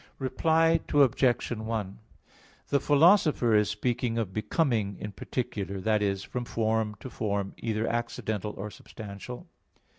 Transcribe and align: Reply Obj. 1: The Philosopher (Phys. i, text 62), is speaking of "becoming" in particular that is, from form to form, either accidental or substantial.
Reply 0.17 0.79
Obj. 0.91 1.51
1: 1.51 1.99
The 2.69 2.79
Philosopher 2.79 3.51
(Phys. 3.51 3.51
i, 3.51 3.61
text 3.61 3.69
62), 3.69 3.69
is 3.69 3.69
speaking 3.69 4.17
of 4.17 4.33
"becoming" 4.33 4.97
in 4.99 5.11
particular 5.11 5.79
that 5.79 6.01
is, 6.01 6.23
from 6.23 6.43
form 6.43 6.95
to 7.01 7.09
form, 7.11 7.53
either 7.59 7.87
accidental 7.87 8.55
or 8.57 8.71
substantial. 8.71 9.45